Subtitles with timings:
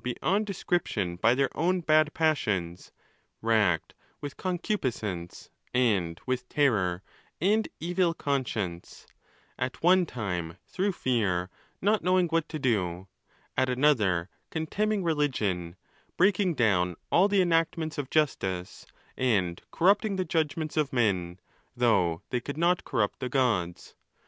[0.00, 2.92] beyond description by their own bad passions;
[3.42, 7.02] racked with concupiscence, and with terror
[7.40, 9.08] and evil conscience:
[9.58, 11.50] at one time through fear
[11.82, 13.08] not knowing what to do;
[13.56, 15.74] at another contemning religion,
[16.16, 18.86] breaking down all the enactments of justice,
[19.16, 21.40] and corrupting the judgments of men,
[21.76, 23.96] though they could not corrupt the Gods.